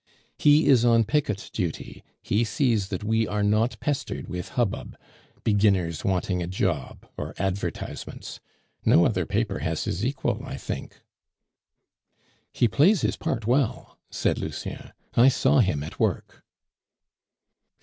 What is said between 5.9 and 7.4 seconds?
wanting a job, or